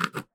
[0.00, 0.27] you